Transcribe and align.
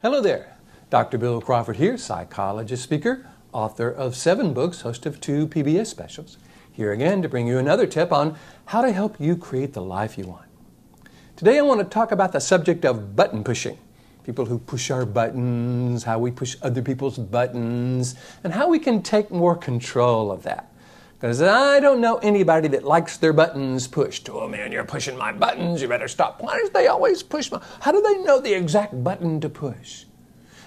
Hello 0.00 0.20
there. 0.20 0.56
Dr. 0.90 1.18
Bill 1.18 1.40
Crawford 1.40 1.74
here, 1.74 1.98
psychologist, 1.98 2.84
speaker, 2.84 3.26
author 3.52 3.90
of 3.90 4.14
seven 4.14 4.54
books, 4.54 4.82
host 4.82 5.06
of 5.06 5.20
two 5.20 5.48
PBS 5.48 5.88
specials. 5.88 6.38
Here 6.70 6.92
again 6.92 7.20
to 7.22 7.28
bring 7.28 7.48
you 7.48 7.58
another 7.58 7.84
tip 7.84 8.12
on 8.12 8.38
how 8.66 8.80
to 8.80 8.92
help 8.92 9.18
you 9.18 9.36
create 9.36 9.72
the 9.72 9.82
life 9.82 10.16
you 10.16 10.22
want. 10.22 10.46
Today 11.34 11.58
I 11.58 11.62
want 11.62 11.80
to 11.80 11.84
talk 11.84 12.12
about 12.12 12.30
the 12.30 12.38
subject 12.38 12.84
of 12.84 13.16
button 13.16 13.42
pushing. 13.42 13.76
People 14.22 14.46
who 14.46 14.60
push 14.60 14.88
our 14.92 15.04
buttons, 15.04 16.04
how 16.04 16.20
we 16.20 16.30
push 16.30 16.54
other 16.62 16.80
people's 16.80 17.18
buttons, 17.18 18.14
and 18.44 18.52
how 18.52 18.68
we 18.68 18.78
can 18.78 19.02
take 19.02 19.32
more 19.32 19.56
control 19.56 20.30
of 20.30 20.44
that. 20.44 20.67
Because 21.18 21.42
I 21.42 21.80
don't 21.80 22.00
know 22.00 22.18
anybody 22.18 22.68
that 22.68 22.84
likes 22.84 23.16
their 23.16 23.32
buttons 23.32 23.88
pushed. 23.88 24.30
Oh 24.30 24.46
man, 24.46 24.70
you're 24.70 24.84
pushing 24.84 25.18
my 25.18 25.32
buttons, 25.32 25.82
you 25.82 25.88
better 25.88 26.06
stop. 26.06 26.40
Why 26.40 26.56
do 26.58 26.70
they 26.72 26.86
always 26.86 27.24
push 27.24 27.50
my 27.50 27.60
how 27.80 27.90
do 27.90 28.00
they 28.00 28.22
know 28.22 28.40
the 28.40 28.54
exact 28.54 29.02
button 29.02 29.40
to 29.40 29.48
push? 29.48 30.04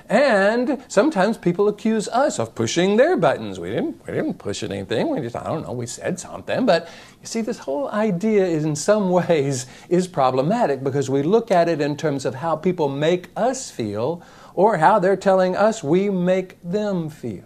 And 0.09 0.84
sometimes 0.90 1.38
people 1.38 1.70
accuse 1.70 2.09
us 2.09 2.38
of 2.38 2.53
pushing 2.53 2.98
their 2.98 3.16
buttons. 3.16 3.62
We 3.62 3.70
didn't, 3.70 4.05
we 4.05 4.13
didn't 4.13 4.34
push 4.34 4.62
anything. 4.62 5.07
We 5.07 5.21
just, 5.21 5.38
I 5.38 5.43
don't 5.45 5.63
know, 5.63 5.71
we 5.71 5.85
said 5.85 6.20
something. 6.20 6.65
But 6.65 6.90
you 7.21 7.27
see, 7.27 7.40
this 7.40 7.59
whole 7.59 7.88
idea 7.88 8.45
is 8.45 8.65
in 8.65 8.76
some 8.76 9.09
ways 9.21 9.68
is 9.88 10.09
problematic 10.09 10.84
because 10.84 11.09
we 11.09 11.23
look 11.23 11.49
at 11.49 11.70
it 11.70 11.79
in 11.79 11.95
terms 11.95 12.26
of 12.26 12.35
how 12.35 12.57
people 12.57 12.90
make 12.90 13.29
us 13.38 13.71
feel 13.71 14.21
or 14.54 14.76
how 14.76 14.99
they're 14.99 15.15
telling 15.15 15.55
us 15.55 15.81
we 15.81 16.09
make 16.09 16.62
them 16.62 17.09
feel. 17.09 17.45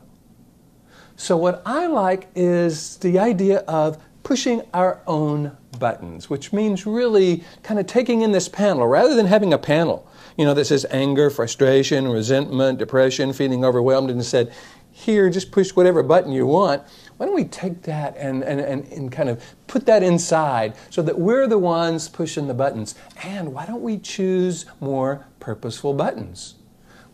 So, 1.17 1.37
what 1.37 1.61
I 1.65 1.87
like 1.87 2.27
is 2.35 2.97
the 2.97 3.19
idea 3.19 3.59
of 3.59 3.97
pushing 4.23 4.63
our 4.73 5.01
own 5.07 5.55
buttons, 5.79 6.29
which 6.29 6.51
means 6.51 6.85
really 6.85 7.43
kind 7.63 7.79
of 7.79 7.87
taking 7.87 8.21
in 8.21 8.31
this 8.31 8.49
panel 8.49 8.87
rather 8.87 9.15
than 9.15 9.25
having 9.25 9.53
a 9.53 9.57
panel, 9.57 10.09
you 10.37 10.43
know, 10.43 10.53
that 10.53 10.65
says 10.65 10.85
anger, 10.89 11.29
frustration, 11.29 12.07
resentment, 12.07 12.79
depression, 12.79 13.31
feeling 13.31 13.63
overwhelmed, 13.63 14.09
and 14.09 14.25
said, 14.25 14.53
here, 14.91 15.29
just 15.29 15.51
push 15.51 15.75
whatever 15.75 16.01
button 16.01 16.31
you 16.31 16.47
want. 16.47 16.81
Why 17.17 17.25
don't 17.25 17.35
we 17.35 17.43
take 17.45 17.81
that 17.83 18.15
and, 18.17 18.43
and, 18.43 18.61
and, 18.61 18.85
and 18.91 19.11
kind 19.11 19.27
of 19.29 19.43
put 19.67 19.85
that 19.85 20.03
inside 20.03 20.73
so 20.89 21.01
that 21.01 21.19
we're 21.19 21.47
the 21.47 21.59
ones 21.59 22.07
pushing 22.07 22.47
the 22.47 22.53
buttons? 22.53 22.95
And 23.23 23.53
why 23.53 23.65
don't 23.65 23.81
we 23.81 23.97
choose 23.97 24.65
more 24.79 25.27
purposeful 25.39 25.93
buttons? 25.93 26.55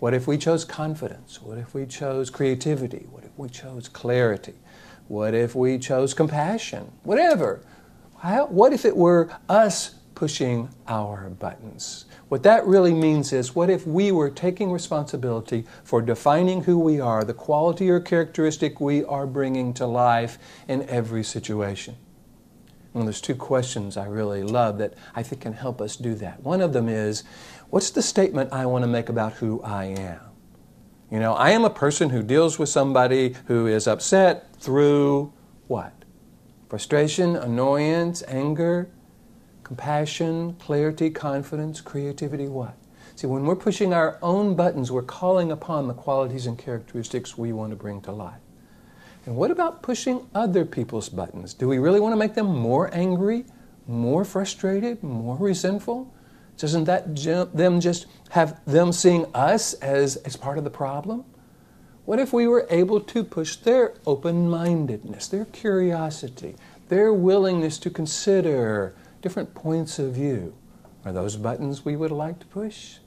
What 0.02 0.16
if 0.16 0.26
we 0.26 0.40
chose 0.40 0.66
confidence? 0.66 1.44
What 1.44 1.60
if 1.60 1.76
we 1.76 1.86
chose 1.86 2.32
creativity? 2.32 3.06
What 3.12 3.24
if 3.24 3.38
we 3.38 3.50
chose 3.50 3.88
clarity? 3.88 4.56
What 5.08 5.36
if 5.36 5.54
we 5.54 5.78
chose 5.78 6.16
compassion? 6.16 6.92
Whatever. 7.04 7.62
How, 8.18 8.48
what 8.48 8.74
if 8.74 8.84
it 8.84 8.98
were 8.98 9.30
us 9.48 9.94
pushing 10.16 10.70
our 10.88 11.30
buttons? 11.30 12.06
What 12.30 12.42
that 12.42 12.66
really 12.66 12.96
means 12.96 13.32
is 13.32 13.54
what 13.54 13.70
if 13.70 13.86
we 13.86 14.12
were 14.12 14.32
taking 14.32 14.72
responsibility 14.72 15.66
for 15.84 16.02
defining 16.02 16.64
who 16.64 16.80
we 16.80 17.00
are, 17.00 17.24
the 17.24 17.36
quality 17.36 17.88
or 17.88 18.00
characteristic 18.00 18.82
we 18.82 19.06
are 19.06 19.28
bringing 19.28 19.72
to 19.76 19.86
life 19.86 20.40
in 20.68 20.82
every 20.90 21.24
situation? 21.24 21.96
Well, 22.94 23.06
there's 23.06 23.22
two 23.22 23.36
questions 23.36 23.96
I 23.96 24.06
really 24.06 24.44
love 24.44 24.78
that 24.80 24.96
I 25.16 25.24
think 25.24 25.42
can 25.42 25.54
help 25.54 25.80
us 25.80 25.96
do 25.96 26.14
that. 26.16 26.44
One 26.44 26.60
of 26.60 26.74
them 26.74 26.90
is, 26.90 27.24
what's 27.70 27.90
the 27.90 28.02
statement 28.02 28.52
I 28.52 28.66
want 28.66 28.84
to 28.84 28.88
make 28.88 29.08
about 29.08 29.34
who 29.34 29.62
I 29.62 29.86
am? 29.86 30.20
You 31.10 31.20
know, 31.20 31.34
I 31.34 31.52
am 31.52 31.64
a 31.64 31.70
person 31.70 32.10
who 32.10 32.22
deals 32.22 32.60
with 32.60 32.70
somebody 32.70 33.36
who 33.48 33.68
is 33.68 33.88
upset 33.88 34.56
through 34.58 35.32
what? 35.68 35.94
Frustration, 36.70 37.36
annoyance, 37.36 38.24
anger, 38.28 38.90
compassion, 39.64 40.54
clarity, 40.56 41.10
confidence, 41.10 41.80
creativity, 41.80 42.48
what? 42.48 42.76
See, 43.16 43.28
when 43.28 43.46
we're 43.46 43.56
pushing 43.56 43.94
our 43.94 44.20
own 44.22 44.56
buttons, 44.56 44.92
we're 44.92 45.02
calling 45.02 45.52
upon 45.52 45.88
the 45.88 45.94
qualities 45.94 46.46
and 46.46 46.58
characteristics 46.58 47.38
we 47.38 47.54
want 47.54 47.72
to 47.72 47.76
bring 47.76 48.02
to 48.02 48.12
life. 48.12 48.40
And 49.26 49.36
what 49.36 49.52
about 49.52 49.84
pushing 49.84 50.28
other 50.34 50.66
people's 50.66 51.10
buttons? 51.10 51.54
Do 51.54 51.68
we 51.68 51.78
really 51.78 52.00
want 52.00 52.14
to 52.14 52.18
make 52.18 52.34
them 52.34 52.48
more 52.48 52.94
angry, 52.94 53.46
more 53.88 54.26
frustrated, 54.26 55.04
more 55.04 55.38
resentful? 55.38 56.12
Doesn't 56.58 56.86
that 56.86 57.16
them 57.56 57.80
just 57.80 58.08
have 58.30 58.60
them 58.66 58.92
seeing 58.92 59.26
us 59.36 59.74
as, 59.76 60.18
as 60.18 60.36
part 60.36 60.58
of 60.58 60.64
the 60.64 60.70
problem? 60.70 61.26
What 62.06 62.20
if 62.20 62.34
we 62.34 62.48
were 62.48 62.66
able 62.70 63.00
to 63.00 63.24
push 63.24 63.56
their 63.58 63.94
open 64.08 64.50
mindedness, 64.50 65.28
their 65.28 65.46
curiosity, 65.46 66.56
their 66.90 67.14
willingness 67.14 67.78
to 67.80 67.90
consider 67.90 68.96
different 69.22 69.54
points 69.54 70.00
of 70.00 70.14
view? 70.14 70.56
Are 71.06 71.12
those 71.12 71.36
buttons 71.36 71.86
we 71.86 71.96
would 71.96 72.12
like 72.12 72.40
to 72.40 72.46
push? 72.48 72.98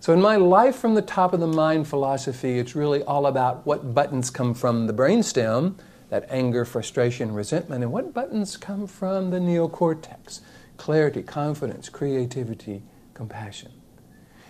So, 0.00 0.14
in 0.14 0.20
my 0.22 0.36
life 0.36 0.76
from 0.76 0.94
the 0.94 1.02
top 1.02 1.34
of 1.34 1.40
the 1.40 1.46
mind 1.46 1.86
philosophy, 1.86 2.58
it's 2.58 2.74
really 2.74 3.02
all 3.02 3.26
about 3.26 3.66
what 3.66 3.92
buttons 3.94 4.30
come 4.30 4.54
from 4.54 4.86
the 4.86 4.94
brainstem, 4.94 5.74
that 6.08 6.24
anger, 6.30 6.64
frustration, 6.64 7.34
resentment, 7.34 7.84
and 7.84 7.92
what 7.92 8.14
buttons 8.14 8.56
come 8.56 8.86
from 8.86 9.28
the 9.28 9.38
neocortex, 9.38 10.40
clarity, 10.78 11.22
confidence, 11.22 11.90
creativity, 11.90 12.82
compassion. 13.12 13.72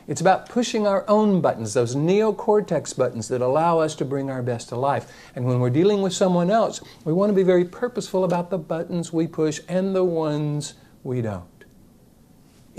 It's 0.07 0.21
about 0.21 0.49
pushing 0.49 0.87
our 0.87 1.05
own 1.09 1.41
buttons, 1.41 1.75
those 1.75 1.97
neocortex 1.97 2.97
buttons 2.97 3.27
that 3.27 3.41
allow 3.41 3.81
us 3.81 3.97
to 3.97 4.05
bring 4.05 4.31
our 4.31 4.45
best 4.45 4.69
to 4.69 4.77
life. 4.77 5.13
And 5.35 5.45
when 5.45 5.59
we're 5.59 5.71
dealing 5.71 6.01
with 6.01 6.13
someone 6.13 6.53
else, 6.53 6.81
we 7.05 7.13
want 7.13 7.31
to 7.31 7.35
be 7.35 7.43
very 7.43 7.65
purposeful 7.65 8.23
about 8.23 8.51
the 8.51 8.59
buttons 8.59 9.13
we 9.13 9.27
push 9.27 9.61
and 9.69 9.97
the 9.97 10.05
ones 10.05 10.75
we 11.03 11.23
don't. 11.23 11.60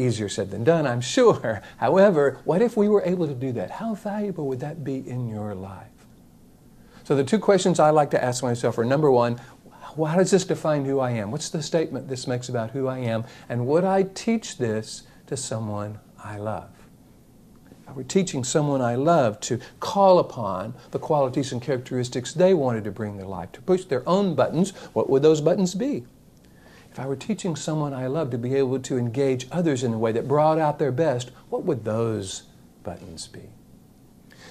Easier 0.02 0.30
said 0.30 0.50
than 0.50 0.64
done, 0.64 0.88
I'm 0.88 1.02
sure. 1.02 1.62
However, 1.78 2.40
what 2.44 2.62
if 2.62 2.76
we 2.76 2.90
were 2.90 3.04
able 3.04 3.28
to 3.28 3.36
do 3.36 3.52
that? 3.54 3.70
How 3.70 3.94
valuable 3.94 4.48
would 4.48 4.60
that 4.62 4.84
be 4.84 5.08
in 5.08 5.30
your 5.30 5.54
life? 5.54 5.88
So, 7.04 7.16
the 7.16 7.24
two 7.24 7.40
questions 7.40 7.80
I 7.80 7.92
like 7.92 8.10
to 8.12 8.24
ask 8.24 8.44
myself 8.44 8.78
are 8.78 8.86
number 8.86 9.12
one, 9.12 9.40
how 9.96 10.16
does 10.16 10.32
this 10.32 10.46
define 10.46 10.86
who 10.86 11.00
I 11.00 11.12
am? 11.12 11.30
What's 11.32 11.50
the 11.50 11.62
statement 11.62 12.08
this 12.08 12.26
makes 12.26 12.50
about 12.50 12.72
who 12.72 12.88
I 12.88 13.00
am? 13.00 13.26
And 13.50 13.68
would 13.68 13.84
I 13.84 14.04
teach 14.04 14.58
this 14.58 15.04
to 15.28 15.38
someone 15.38 16.00
I 16.24 16.38
love? 16.38 16.70
If 17.82 17.90
I 17.90 17.92
were 17.92 18.04
teaching 18.04 18.44
someone 18.44 18.82
I 18.82 18.96
love 18.96 19.40
to 19.42 19.60
call 19.80 20.18
upon 20.18 20.74
the 20.92 21.00
qualities 21.00 21.52
and 21.52 21.62
characteristics 21.62 22.34
they 22.34 22.54
wanted 22.54 22.86
to 22.86 22.92
bring 22.92 23.20
to 23.20 23.28
life, 23.28 23.52
to 23.52 23.62
push 23.62 23.86
their 23.86 24.08
own 24.08 24.34
buttons, 24.34 24.72
what 24.94 25.10
would 25.10 25.22
those 25.22 25.42
buttons 25.42 25.76
be? 25.76 26.06
If 26.92 27.00
I 27.00 27.08
were 27.08 27.16
teaching 27.16 27.56
someone 27.56 27.94
I 27.94 28.08
love 28.08 28.32
to 28.32 28.38
be 28.38 28.54
able 28.56 28.80
to 28.80 28.98
engage 28.98 29.48
others 29.50 29.84
in 29.84 29.94
a 29.94 29.98
way 29.98 30.12
that 30.12 30.28
brought 30.28 30.60
out 30.60 30.78
their 30.78 30.92
best, 30.92 31.32
what 31.50 31.64
would 31.64 31.86
those 31.86 32.44
buttons 32.84 33.28
be? 33.28 33.50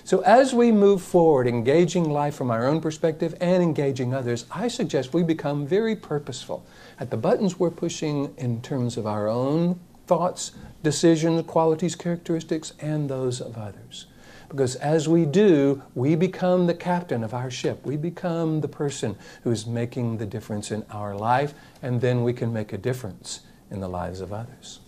So, 0.04 0.20
as 0.20 0.54
we 0.54 0.72
move 0.72 1.02
forward, 1.02 1.46
engaging 1.46 2.08
life 2.08 2.34
from 2.34 2.50
our 2.50 2.66
own 2.66 2.80
perspective 2.80 3.34
and 3.42 3.62
engaging 3.62 4.14
others, 4.14 4.46
I 4.50 4.68
suggest 4.68 5.12
we 5.12 5.22
become 5.22 5.66
very 5.66 5.94
purposeful 5.94 6.64
at 6.98 7.10
the 7.10 7.18
buttons 7.18 7.58
we're 7.58 7.70
pushing 7.70 8.34
in 8.38 8.62
terms 8.62 8.96
of 8.96 9.06
our 9.06 9.28
own 9.28 9.78
thoughts, 10.06 10.52
decisions, 10.82 11.42
qualities, 11.46 11.94
characteristics, 11.94 12.72
and 12.80 13.10
those 13.10 13.42
of 13.42 13.58
others. 13.58 14.06
Because 14.50 14.74
as 14.76 15.08
we 15.08 15.26
do, 15.26 15.82
we 15.94 16.16
become 16.16 16.66
the 16.66 16.74
captain 16.74 17.22
of 17.22 17.32
our 17.32 17.52
ship. 17.52 17.86
We 17.86 17.96
become 17.96 18.60
the 18.60 18.68
person 18.68 19.14
who's 19.44 19.64
making 19.64 20.18
the 20.18 20.26
difference 20.26 20.72
in 20.72 20.84
our 20.90 21.14
life, 21.14 21.54
and 21.82 22.00
then 22.00 22.24
we 22.24 22.32
can 22.32 22.52
make 22.52 22.72
a 22.72 22.78
difference 22.78 23.42
in 23.70 23.78
the 23.78 23.88
lives 23.88 24.20
of 24.20 24.32
others. 24.32 24.80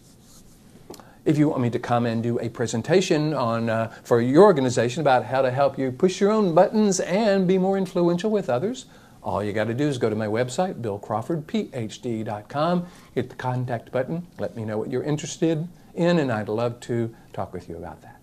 If 1.24 1.38
you 1.38 1.48
want 1.48 1.62
me 1.62 1.70
to 1.70 1.78
come 1.78 2.06
and 2.06 2.24
do 2.24 2.40
a 2.40 2.48
presentation 2.48 3.32
on, 3.32 3.70
uh, 3.70 3.94
for 4.02 4.20
your 4.20 4.42
organization 4.42 5.00
about 5.00 5.24
how 5.24 5.42
to 5.42 5.52
help 5.52 5.78
you 5.78 5.92
push 5.92 6.20
your 6.20 6.32
own 6.32 6.56
buttons 6.56 6.98
and 6.98 7.46
be 7.46 7.56
more 7.56 7.78
influential 7.78 8.32
with 8.32 8.50
others, 8.50 8.86
all 9.22 9.44
you 9.44 9.52
got 9.52 9.68
to 9.68 9.74
do 9.74 9.86
is 9.86 9.98
go 9.98 10.10
to 10.10 10.16
my 10.16 10.26
website, 10.26 10.82
billcrawfordphd.com, 10.82 12.86
hit 13.14 13.30
the 13.30 13.36
contact 13.36 13.92
button, 13.92 14.26
let 14.40 14.56
me 14.56 14.64
know 14.64 14.76
what 14.76 14.90
you're 14.90 15.04
interested 15.04 15.68
in, 15.94 16.18
and 16.18 16.32
I'd 16.32 16.48
love 16.48 16.80
to 16.80 17.14
talk 17.32 17.52
with 17.52 17.68
you 17.68 17.76
about 17.76 18.02
that. 18.02 18.21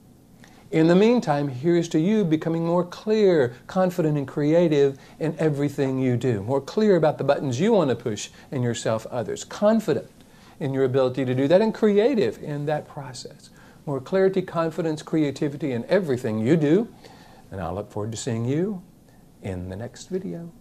In 0.71 0.87
the 0.87 0.95
meantime, 0.95 1.47
here's 1.47 1.89
to 1.89 1.99
you 1.99 2.23
becoming 2.23 2.63
more 2.63 2.83
clear, 2.83 3.55
confident, 3.65 4.19
and 4.19 4.27
creative 4.27 4.99
in 5.19 5.35
everything 5.39 5.97
you 5.97 6.15
do. 6.15 6.43
More 6.43 6.61
clear 6.61 6.95
about 6.95 7.17
the 7.17 7.23
buttons 7.23 7.59
you 7.59 7.73
want 7.73 7.89
to 7.89 7.95
push 7.95 8.29
in 8.51 8.61
yourself, 8.61 9.07
others. 9.07 9.43
Confident 9.43 10.11
in 10.59 10.71
your 10.71 10.83
ability 10.83 11.25
to 11.25 11.33
do 11.33 11.47
that, 11.47 11.61
and 11.61 11.73
creative 11.73 12.37
in 12.43 12.67
that 12.67 12.87
process. 12.87 13.49
More 13.87 13.99
clarity, 13.99 14.43
confidence, 14.43 15.01
creativity 15.01 15.71
in 15.71 15.85
everything 15.85 16.37
you 16.37 16.55
do. 16.55 16.87
And 17.49 17.59
I'll 17.59 17.73
look 17.73 17.91
forward 17.91 18.11
to 18.11 18.17
seeing 18.17 18.45
you 18.45 18.83
in 19.41 19.69
the 19.69 19.75
next 19.75 20.09
video. 20.09 20.51